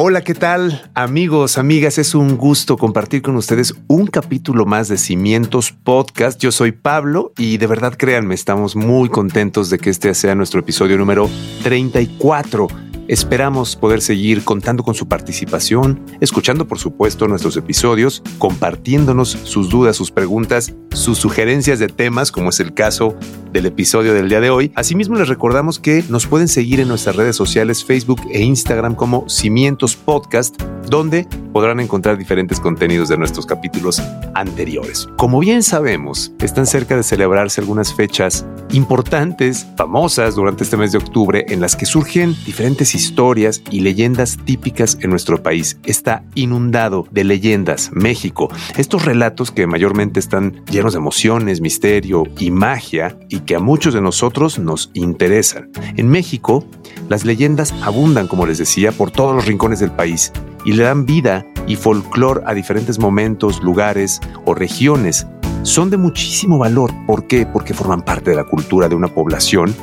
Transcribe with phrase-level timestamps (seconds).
[0.00, 0.88] Hola, ¿qué tal?
[0.94, 6.40] Amigos, amigas, es un gusto compartir con ustedes un capítulo más de Cimientos Podcast.
[6.40, 10.60] Yo soy Pablo y de verdad créanme, estamos muy contentos de que este sea nuestro
[10.60, 11.28] episodio número
[11.64, 19.70] 34 Esperamos poder seguir contando con su participación, escuchando por supuesto nuestros episodios, compartiéndonos sus
[19.70, 23.16] dudas, sus preguntas, sus sugerencias de temas, como es el caso
[23.50, 24.72] del episodio del día de hoy.
[24.74, 29.26] Asimismo les recordamos que nos pueden seguir en nuestras redes sociales Facebook e Instagram como
[29.26, 34.02] Cimientos Podcast, donde podrán encontrar diferentes contenidos de nuestros capítulos
[34.34, 35.08] anteriores.
[35.16, 40.98] Como bien sabemos, están cerca de celebrarse algunas fechas importantes, famosas durante este mes de
[40.98, 45.78] octubre, en las que surgen diferentes historias y leyendas típicas en nuestro país.
[45.84, 48.48] Está inundado de leyendas México.
[48.76, 53.94] Estos relatos que mayormente están llenos de emociones, misterio y magia y que a muchos
[53.94, 55.70] de nosotros nos interesan.
[55.96, 56.64] En México,
[57.08, 60.32] las leyendas abundan, como les decía, por todos los rincones del país
[60.64, 65.26] y le dan vida y folclore a diferentes momentos, lugares o regiones.
[65.62, 66.92] Son de muchísimo valor.
[67.06, 67.46] ¿Por qué?
[67.46, 69.74] Porque forman parte de la cultura de una población,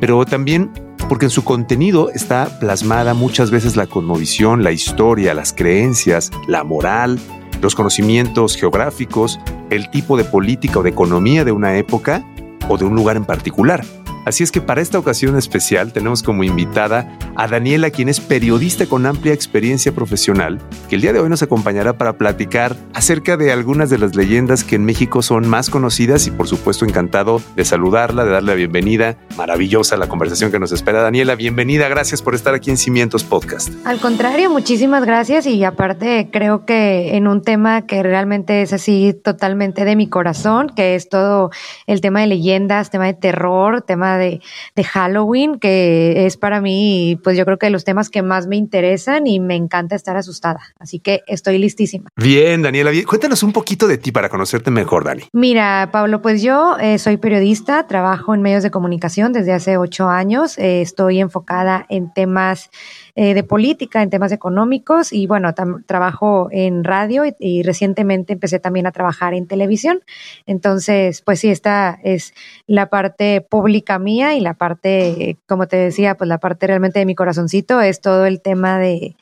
[0.00, 0.70] pero también
[1.08, 6.64] porque en su contenido está plasmada muchas veces la cosmovisión, la historia, las creencias, la
[6.64, 7.18] moral,
[7.60, 9.38] los conocimientos geográficos,
[9.70, 12.24] el tipo de política o de economía de una época
[12.68, 13.84] o de un lugar en particular.
[14.24, 18.86] Así es que para esta ocasión especial tenemos como invitada a Daniela, quien es periodista
[18.86, 23.52] con amplia experiencia profesional, que el día de hoy nos acompañará para platicar acerca de
[23.52, 27.64] algunas de las leyendas que en México son más conocidas y por supuesto encantado de
[27.64, 29.16] saludarla, de darle la bienvenida.
[29.36, 31.02] Maravillosa la conversación que nos espera.
[31.02, 33.74] Daniela, bienvenida, gracias por estar aquí en Cimientos Podcast.
[33.84, 39.14] Al contrario, muchísimas gracias y aparte creo que en un tema que realmente es así
[39.22, 41.50] totalmente de mi corazón, que es todo
[41.86, 44.40] el tema de leyendas, tema de terror, tema de,
[44.84, 49.26] Halloween, que es para mí, pues yo creo que los temas que más me interesan
[49.26, 50.60] y me encanta estar asustada.
[50.78, 52.10] Así que estoy listísima.
[52.16, 55.24] Bien, Daniela, cuéntanos un poquito de ti para conocerte mejor, Dani.
[55.32, 60.08] Mira, Pablo, pues yo eh, soy periodista, trabajo en medios de comunicación desde hace ocho
[60.08, 62.70] años, eh, estoy enfocada en temas
[63.16, 65.54] eh, de política, en temas económicos y bueno,
[65.86, 70.00] trabajo en radio y, recientemente empecé también a trabajar en televisión.
[70.46, 72.34] Entonces, pues sí, esta es
[72.66, 77.06] la parte pública mía y la parte, como te decía, pues la parte realmente de
[77.06, 79.14] mi corazoncito es todo el tema de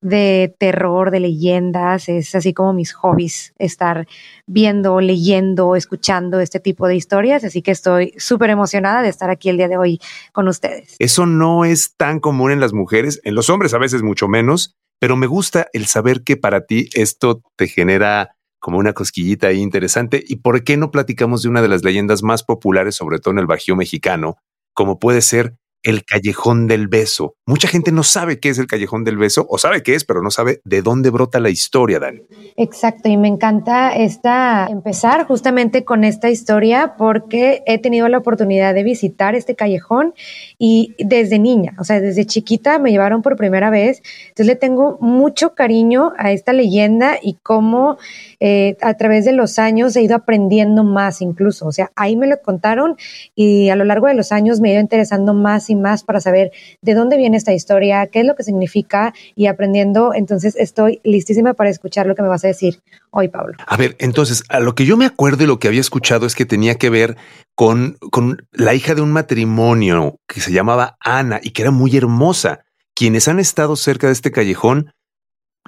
[0.00, 4.06] de terror, de leyendas, es así como mis hobbies, estar
[4.46, 9.48] viendo, leyendo, escuchando este tipo de historias, así que estoy súper emocionada de estar aquí
[9.48, 10.00] el día de hoy
[10.32, 10.96] con ustedes.
[10.98, 14.76] Eso no es tan común en las mujeres, en los hombres a veces mucho menos,
[15.00, 19.60] pero me gusta el saber que para ti esto te genera como una cosquillita ahí
[19.60, 20.22] interesante.
[20.26, 23.38] ¿Y por qué no platicamos de una de las leyendas más populares, sobre todo en
[23.38, 24.36] el Bajío mexicano,
[24.74, 27.34] como puede ser el callejón del beso.
[27.46, 30.22] Mucha gente no sabe qué es el callejón del beso o sabe qué es, pero
[30.22, 32.22] no sabe de dónde brota la historia, Dani.
[32.56, 38.74] Exacto, y me encanta esta empezar justamente con esta historia porque he tenido la oportunidad
[38.74, 40.14] de visitar este callejón
[40.58, 44.98] y desde niña, o sea, desde chiquita me llevaron por primera vez, entonces le tengo
[45.00, 47.98] mucho cariño a esta leyenda y cómo
[48.40, 52.26] eh, a través de los años he ido aprendiendo más incluso, o sea, ahí me
[52.26, 52.96] lo contaron
[53.34, 56.20] y a lo largo de los años me he ido interesando más y más para
[56.20, 56.52] saber
[56.82, 60.12] de dónde viene esta historia, qué es lo que significa y aprendiendo.
[60.14, 62.80] Entonces estoy listísima para escuchar lo que me vas a decir
[63.10, 63.54] hoy, Pablo.
[63.66, 66.34] A ver, entonces, a lo que yo me acuerdo y lo que había escuchado es
[66.34, 67.16] que tenía que ver
[67.54, 71.96] con, con la hija de un matrimonio que se llamaba Ana y que era muy
[71.96, 72.64] hermosa.
[72.94, 74.92] Quienes han estado cerca de este callejón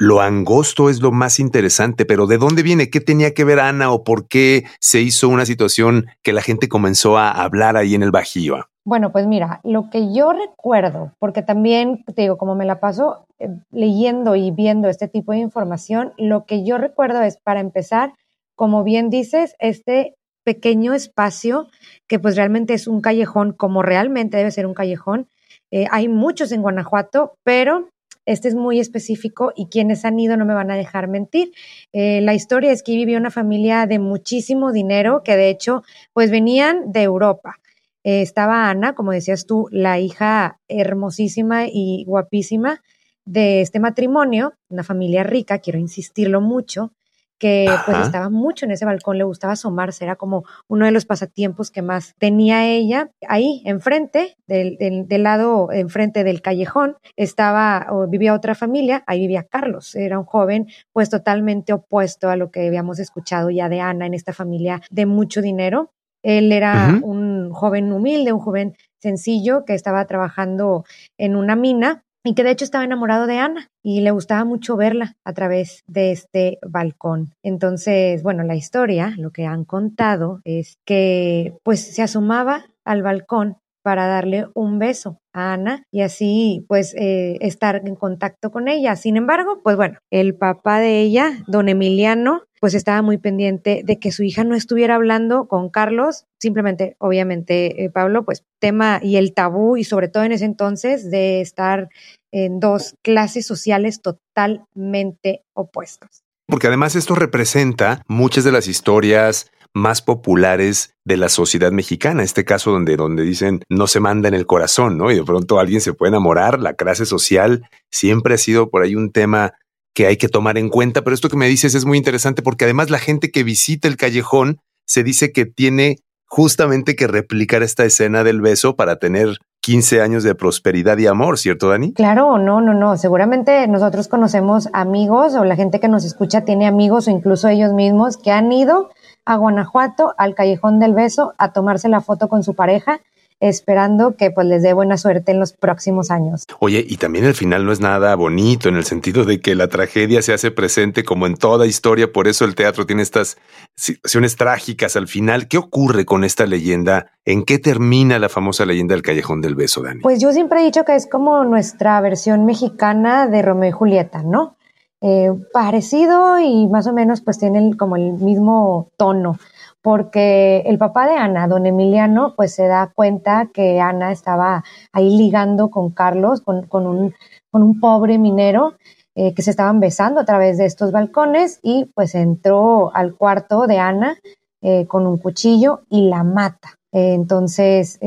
[0.00, 2.88] lo angosto es lo más interesante, pero ¿de dónde viene?
[2.88, 6.70] ¿Qué tenía que ver Ana o por qué se hizo una situación que la gente
[6.70, 8.66] comenzó a hablar ahí en el Bajío?
[8.82, 13.26] Bueno, pues mira, lo que yo recuerdo, porque también te digo, como me la paso
[13.38, 18.14] eh, leyendo y viendo este tipo de información, lo que yo recuerdo es, para empezar,
[18.54, 20.14] como bien dices, este
[20.44, 21.68] pequeño espacio
[22.08, 25.28] que pues realmente es un callejón, como realmente debe ser un callejón.
[25.70, 27.90] Eh, hay muchos en Guanajuato, pero
[28.32, 31.52] este es muy específico y quienes han ido no me van a dejar mentir.
[31.92, 35.82] Eh, la historia es que vivía una familia de muchísimo dinero que de hecho
[36.12, 37.56] pues venían de Europa.
[38.04, 42.82] Eh, estaba Ana, como decías tú, la hija hermosísima y guapísima
[43.24, 46.92] de este matrimonio, una familia rica, quiero insistirlo mucho,
[47.40, 51.06] que pues estaba mucho en ese balcón, le gustaba asomarse, era como uno de los
[51.06, 53.10] pasatiempos que más tenía ella.
[53.26, 59.44] Ahí, enfrente, del, del, lado enfrente del callejón, estaba o vivía otra familia, ahí vivía
[59.44, 64.04] Carlos, era un joven pues totalmente opuesto a lo que habíamos escuchado ya de Ana
[64.04, 65.92] en esta familia de mucho dinero.
[66.22, 70.84] Él era un joven humilde, un joven sencillo que estaba trabajando
[71.16, 74.76] en una mina y que de hecho estaba enamorado de Ana y le gustaba mucho
[74.76, 77.32] verla a través de este balcón.
[77.42, 83.56] Entonces, bueno, la historia, lo que han contado es que pues se asomaba al balcón
[83.82, 88.96] para darle un beso a Ana y así pues eh, estar en contacto con ella.
[88.96, 93.98] Sin embargo, pues bueno, el papá de ella, don Emiliano, pues estaba muy pendiente de
[93.98, 99.16] que su hija no estuviera hablando con Carlos, simplemente, obviamente, eh, Pablo, pues tema y
[99.16, 101.88] el tabú y sobre todo en ese entonces de estar
[102.30, 106.22] en dos clases sociales totalmente opuestas.
[106.46, 112.44] Porque además esto representa muchas de las historias más populares de la sociedad mexicana, este
[112.44, 115.10] caso donde, donde dicen no se manda en el corazón, ¿no?
[115.10, 118.96] Y de pronto alguien se puede enamorar, la clase social siempre ha sido por ahí
[118.96, 119.54] un tema
[119.94, 122.64] que hay que tomar en cuenta, pero esto que me dices es muy interesante porque
[122.64, 127.84] además la gente que visita el callejón se dice que tiene justamente que replicar esta
[127.84, 131.92] escena del beso para tener 15 años de prosperidad y amor, ¿cierto, Dani?
[131.92, 132.96] Claro, no, no, no.
[132.96, 137.72] Seguramente nosotros conocemos amigos o la gente que nos escucha tiene amigos o incluso ellos
[137.72, 138.90] mismos que han ido
[139.26, 143.00] a Guanajuato, al Callejón del Beso, a tomarse la foto con su pareja
[143.40, 146.44] esperando que pues les dé buena suerte en los próximos años.
[146.60, 149.68] Oye, y también el final no es nada bonito en el sentido de que la
[149.68, 153.38] tragedia se hace presente como en toda historia, por eso el teatro tiene estas
[153.74, 155.48] situaciones trágicas al final.
[155.48, 157.12] ¿Qué ocurre con esta leyenda?
[157.24, 160.00] ¿En qué termina la famosa leyenda del Callejón del Beso, Dani?
[160.02, 164.22] Pues yo siempre he dicho que es como nuestra versión mexicana de Romeo y Julieta,
[164.22, 164.56] ¿no?
[165.02, 169.38] Eh, parecido y más o menos pues tiene como el mismo tono
[169.80, 174.62] porque el papá de Ana, don Emiliano, pues se da cuenta que Ana estaba
[174.92, 177.14] ahí ligando con Carlos, con, un,
[177.50, 178.74] con un, pobre minero,
[179.14, 183.66] eh, que se estaban besando a través de estos balcones y pues entró al cuarto
[183.66, 184.18] de Ana
[184.60, 186.74] eh, con un cuchillo y la mata.
[186.92, 188.00] Entonces,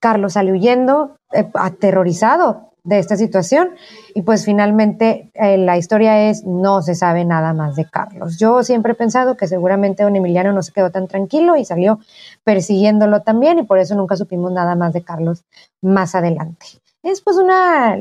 [0.00, 1.16] Carlos sale huyendo,
[1.52, 3.70] aterrorizado, de esta situación.
[4.14, 8.38] Y pues finalmente eh, la historia es, no se sabe nada más de Carlos.
[8.38, 11.98] Yo siempre he pensado que seguramente don Emiliano no se quedó tan tranquilo y salió
[12.44, 15.44] persiguiéndolo también y por eso nunca supimos nada más de Carlos
[15.82, 16.66] más adelante.
[17.02, 17.98] Es pues una,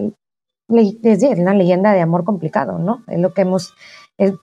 [0.67, 3.03] una leyenda de amor complicado, ¿no?
[3.07, 3.73] Es lo que hemos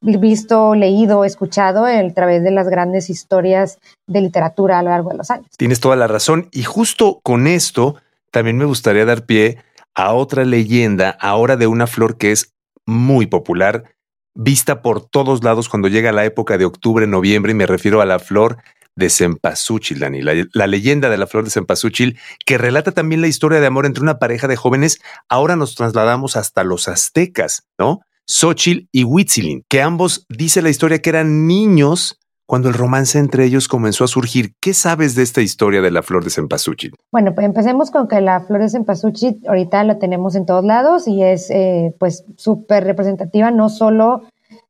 [0.00, 5.18] visto, leído, escuchado a través de las grandes historias de literatura a lo largo de
[5.18, 5.48] los años.
[5.56, 6.48] Tienes toda la razón.
[6.50, 7.96] Y justo con esto,
[8.30, 9.58] también me gustaría dar pie
[9.94, 12.54] a otra leyenda, ahora de una flor que es
[12.86, 13.94] muy popular,
[14.34, 18.06] vista por todos lados cuando llega la época de octubre, noviembre, y me refiero a
[18.06, 18.58] la flor
[18.96, 23.60] de cempasúchil, Dani, la, leyenda de la flor de cempasúchil, que relata también la historia
[23.60, 25.00] de amor entre una pareja de jóvenes.
[25.28, 28.00] Ahora nos trasladamos hasta los aztecas, ¿no?
[28.26, 32.20] Xochitl y Huitzilin, que ambos dice la historia que eran niños
[32.50, 34.54] cuando el romance entre ellos comenzó a surgir.
[34.60, 36.96] ¿Qué sabes de esta historia de la flor de cempasúchil?
[37.12, 41.06] Bueno, pues empecemos con que la flor de cempasúchil ahorita la tenemos en todos lados
[41.06, 44.22] y es eh, pues súper representativa no solo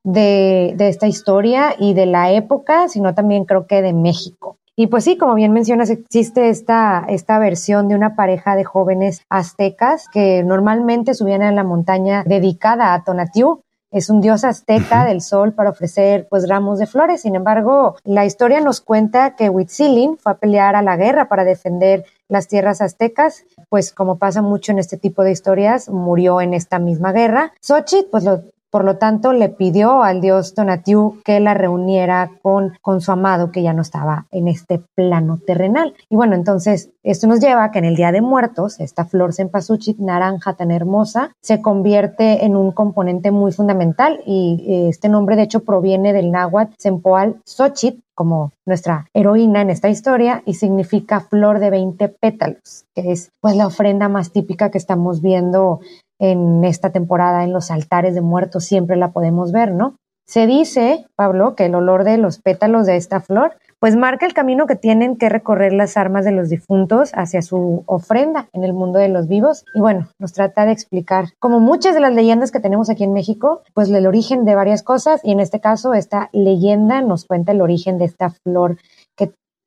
[0.04, 4.58] de, esta historia y de la época, sino también creo que de México.
[4.76, 9.22] Y pues sí, como bien mencionas, existe esta, esta versión de una pareja de jóvenes
[9.30, 15.20] aztecas que normalmente subían a la montaña dedicada a Tonatiuh es un dios azteca del
[15.20, 17.22] sol para ofrecer pues ramos de flores.
[17.22, 21.44] Sin embargo, la historia nos cuenta que Huitzilin fue a pelear a la guerra para
[21.44, 26.54] defender las tierras aztecas, pues como pasa mucho en este tipo de historias, murió en
[26.54, 27.52] esta misma guerra.
[27.60, 32.72] Xochitl pues lo por lo tanto, le pidió al dios Tonatiuh que la reuniera con,
[32.80, 35.94] con su amado que ya no estaba en este plano terrenal.
[36.08, 39.32] Y bueno, entonces esto nos lleva a que en el Día de Muertos, esta flor
[39.32, 45.36] cempasúchil naranja tan hermosa se convierte en un componente muy fundamental y eh, este nombre
[45.36, 51.20] de hecho proviene del náhuatl Sempoal Xochitl, como nuestra heroína en esta historia y significa
[51.20, 55.80] flor de 20 pétalos, que es pues la ofrenda más típica que estamos viendo
[56.20, 59.96] en esta temporada en los altares de muertos siempre la podemos ver, ¿no?
[60.26, 64.34] Se dice, Pablo, que el olor de los pétalos de esta flor pues marca el
[64.34, 68.74] camino que tienen que recorrer las armas de los difuntos hacia su ofrenda en el
[68.74, 69.64] mundo de los vivos.
[69.74, 73.14] Y bueno, nos trata de explicar, como muchas de las leyendas que tenemos aquí en
[73.14, 77.52] México, pues el origen de varias cosas y en este caso esta leyenda nos cuenta
[77.52, 78.76] el origen de esta flor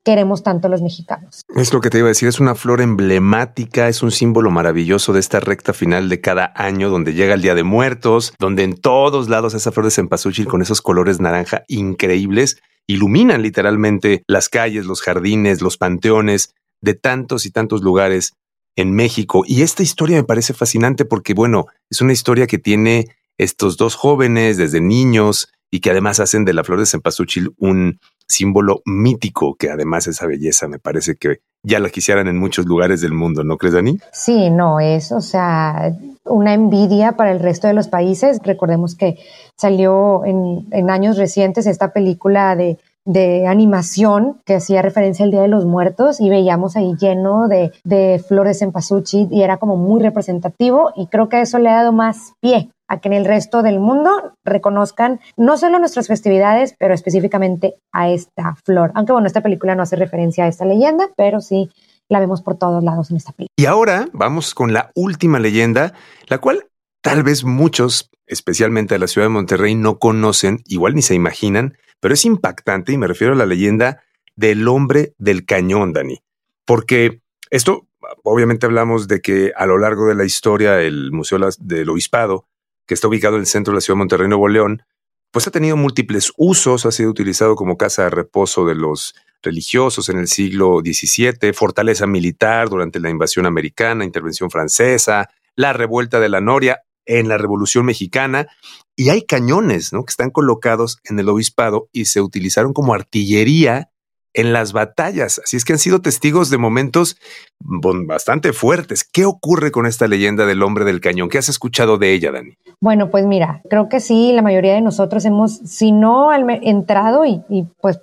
[0.04, 1.44] queremos tanto los mexicanos.
[1.56, 5.14] Es lo que te iba a decir, es una flor emblemática, es un símbolo maravilloso
[5.14, 8.76] de esta recta final de cada año donde llega el Día de Muertos, donde en
[8.76, 14.86] todos lados esa flor de cempasúchil con esos colores naranja increíbles iluminan literalmente las calles,
[14.86, 18.34] los jardines, los panteones de tantos y tantos lugares
[18.76, 19.44] en México.
[19.48, 23.08] Y esta historia me parece fascinante porque, bueno, es una historia que tiene
[23.38, 28.00] estos dos jóvenes desde niños y que además hacen de la flor de cempasúchil un
[28.28, 33.02] símbolo mítico, que además esa belleza me parece que ya la quisieran en muchos lugares
[33.02, 33.98] del mundo, ¿no crees, Dani?
[34.12, 35.94] Sí, no, es, o sea,
[36.26, 38.40] una envidia para el resto de los países.
[38.44, 39.18] Recordemos que
[39.58, 45.42] salió en, en años recientes esta película de de animación que hacía referencia al Día
[45.42, 49.76] de los Muertos y veíamos ahí lleno de, de flores en pasuchi y era como
[49.76, 53.26] muy representativo y creo que eso le ha dado más pie a que en el
[53.26, 58.92] resto del mundo reconozcan no solo nuestras festividades, pero específicamente a esta flor.
[58.94, 61.72] Aunque bueno, esta película no hace referencia a esta leyenda, pero sí
[62.08, 63.54] la vemos por todos lados en esta película.
[63.58, 65.94] Y ahora vamos con la última leyenda,
[66.28, 66.68] la cual
[67.02, 71.78] tal vez muchos, especialmente de la ciudad de Monterrey, no conocen, igual ni se imaginan,
[72.00, 74.04] pero es impactante y me refiero a la leyenda
[74.36, 76.20] del hombre del cañón, Dani,
[76.66, 77.88] porque esto,
[78.24, 82.48] obviamente hablamos de que a lo largo de la historia el Museo del Obispado,
[82.86, 84.84] que está ubicado en el centro de la ciudad de Monterrey, Nuevo León,
[85.32, 90.10] pues ha tenido múltiples usos, ha sido utilizado como casa de reposo de los religiosos
[90.10, 96.30] en el siglo XVII, fortaleza militar durante la invasión americana, intervención francesa, la revuelta de
[96.30, 98.48] la Noria en la Revolución Mexicana
[98.96, 100.04] y hay cañones, ¿no?
[100.06, 103.90] Que están colocados en el obispado y se utilizaron como artillería
[104.34, 105.40] en las batallas.
[105.44, 107.18] Así es que han sido testigos de momentos
[107.60, 109.04] bastante fuertes.
[109.04, 111.30] ¿Qué ocurre con esta leyenda del hombre del cañón?
[111.30, 112.58] ¿Qué has escuchado de ella, Dani?
[112.80, 117.42] Bueno, pues mira, creo que sí, la mayoría de nosotros hemos, si no entrado y,
[117.80, 118.02] pues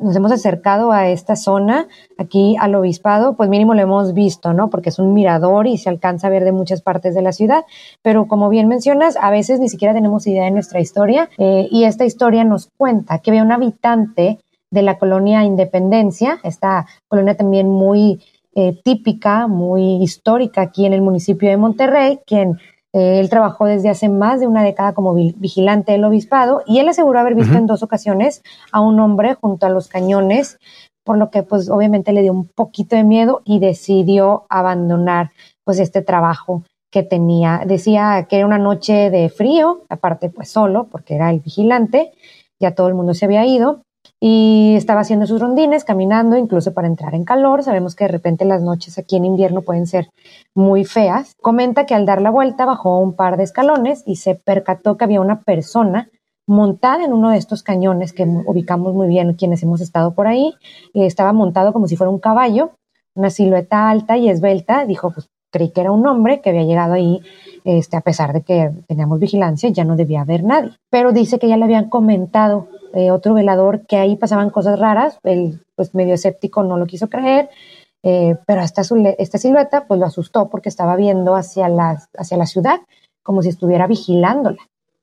[0.00, 4.70] nos hemos acercado a esta zona, aquí al obispado, pues mínimo lo hemos visto, ¿no?
[4.70, 7.64] Porque es un mirador y se alcanza a ver de muchas partes de la ciudad,
[8.00, 11.84] pero como bien mencionas, a veces ni siquiera tenemos idea de nuestra historia eh, y
[11.84, 14.38] esta historia nos cuenta que había un habitante
[14.72, 18.20] de la colonia Independencia, esta colonia también muy
[18.54, 22.58] eh, típica, muy histórica aquí en el municipio de Monterrey, quien
[22.92, 26.88] eh, él trabajó desde hace más de una década como vigilante del obispado y él
[26.88, 30.58] aseguró haber visto en dos ocasiones a un hombre junto a los cañones,
[31.04, 35.32] por lo que pues obviamente le dio un poquito de miedo y decidió abandonar
[35.64, 37.62] pues este trabajo que tenía.
[37.66, 42.12] Decía que era una noche de frío, aparte pues solo, porque era el vigilante,
[42.58, 43.82] ya todo el mundo se había ido,
[44.24, 47.64] y estaba haciendo sus rondines, caminando, incluso para entrar en calor.
[47.64, 50.10] Sabemos que de repente las noches aquí en invierno pueden ser
[50.54, 51.34] muy feas.
[51.40, 55.04] Comenta que al dar la vuelta bajó un par de escalones y se percató que
[55.04, 56.08] había una persona
[56.46, 60.54] montada en uno de estos cañones que ubicamos muy bien quienes hemos estado por ahí.
[60.94, 62.72] estaba montado como si fuera un caballo,
[63.14, 64.86] una silueta alta y esbelta.
[64.86, 67.20] Dijo, pues creí que era un hombre que había llegado ahí,
[67.64, 70.72] este, a pesar de que teníamos vigilancia, ya no debía haber nadie.
[70.90, 75.18] Pero dice que ya le habían comentado eh, otro velador que ahí pasaban cosas raras,
[75.22, 77.48] el pues medio escéptico no lo quiso creer,
[78.02, 78.82] eh, pero esta,
[79.18, 82.80] esta silueta pues lo asustó porque estaba viendo hacia la, hacia la ciudad
[83.22, 84.62] como si estuviera vigilándola.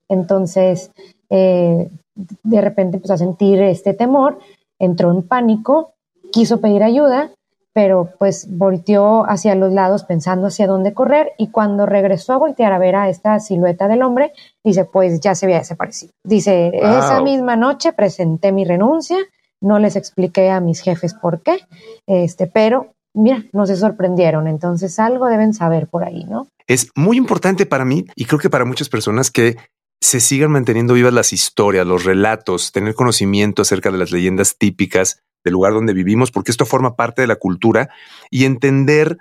[0.09, 0.91] Entonces,
[1.29, 4.39] eh, de repente empezó a sentir este temor,
[4.77, 5.93] entró en pánico,
[6.31, 7.31] quiso pedir ayuda,
[7.79, 12.73] pero pues volteó hacia los lados pensando hacia dónde correr y cuando regresó a voltear
[12.73, 14.33] a ver a esta silueta del hombre,
[14.65, 16.11] dice, pues ya se había desaparecido.
[16.21, 19.15] Dice, esa misma noche presenté mi renuncia,
[19.61, 21.59] no les expliqué a mis jefes por qué,
[22.05, 26.49] este, pero mira, no se sorprendieron, entonces algo deben saber por ahí, ¿no?
[26.67, 29.55] Es muy importante para mí y creo que para muchas personas que
[30.01, 35.21] se sigan manteniendo vivas las historias, los relatos, tener conocimiento acerca de las leyendas típicas
[35.43, 37.89] del lugar donde vivimos, porque esto forma parte de la cultura
[38.29, 39.17] y entender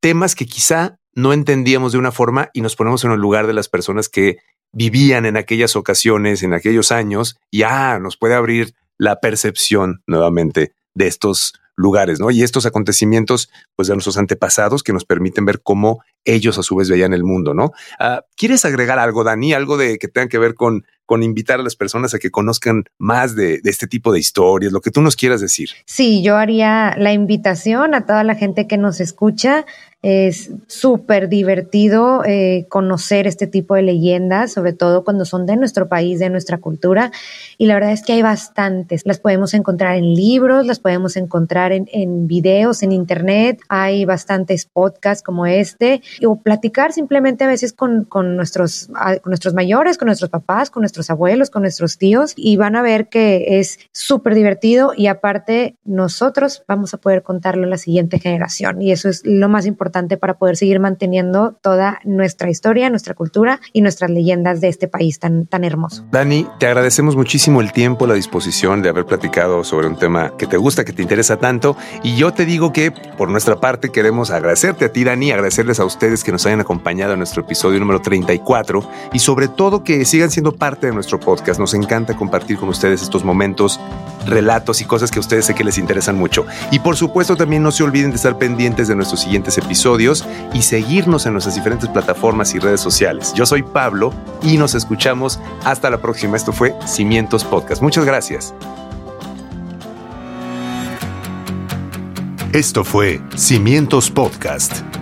[0.00, 3.52] temas que quizá no entendíamos de una forma y nos ponemos en el lugar de
[3.52, 4.38] las personas que
[4.72, 10.72] vivían en aquellas ocasiones, en aquellos años, y ah, nos puede abrir la percepción nuevamente
[10.94, 12.30] de estos lugares, ¿no?
[12.30, 16.76] Y estos acontecimientos, pues de nuestros antepasados que nos permiten ver cómo ellos a su
[16.76, 17.72] vez veían el mundo, ¿no?
[17.98, 19.52] Ah, ¿Quieres agregar algo, Dani?
[19.52, 22.84] Algo de que tenga que ver con con invitar a las personas a que conozcan
[22.96, 25.68] más de, este tipo de historias, lo que tú nos quieras decir.
[25.84, 29.66] Sí, yo haría la invitación a toda la gente que nos escucha.
[30.02, 35.88] Es súper divertido eh, conocer este tipo de leyendas, sobre todo cuando son de nuestro
[35.88, 37.12] país, de nuestra cultura.
[37.56, 39.02] Y la verdad es que hay bastantes.
[39.04, 43.60] Las podemos encontrar en libros, las podemos encontrar en, en videos, en internet.
[43.68, 46.02] Hay bastantes podcasts como este.
[46.26, 48.88] O platicar simplemente a veces con, con nuestros,
[49.22, 52.82] con nuestros mayores, con nuestros papás, con nuestros abuelos, con nuestros tíos y van a
[52.82, 58.18] ver que es súper divertido y aparte nosotros vamos a poder contarlo a la siguiente
[58.18, 63.12] generación y eso es lo más importante para poder seguir manteniendo toda nuestra historia, nuestra
[63.12, 66.06] cultura y nuestras leyendas de este país tan, tan hermoso.
[66.10, 70.46] Dani, te agradecemos muchísimo el tiempo, la disposición de haber platicado sobre un tema que
[70.46, 74.30] te gusta, que te interesa tanto y yo te digo que por nuestra parte queremos
[74.30, 78.00] agradecerte a ti, Dani, agradecerles a ustedes que nos hayan acompañado en nuestro episodio número
[78.00, 81.60] 34 y sobre todo que sigan siendo parte de nuestro podcast.
[81.60, 83.78] Nos encanta compartir con ustedes estos momentos,
[84.26, 86.46] relatos y cosas que a ustedes sé que les interesan mucho.
[86.70, 90.62] Y por supuesto también no se olviden de estar pendientes de nuestros siguientes episodios y
[90.62, 93.32] seguirnos en nuestras diferentes plataformas y redes sociales.
[93.34, 94.12] Yo soy Pablo
[94.42, 96.36] y nos escuchamos hasta la próxima.
[96.36, 97.82] Esto fue Cimientos Podcast.
[97.82, 98.54] Muchas gracias.
[102.52, 105.01] Esto fue Cimientos Podcast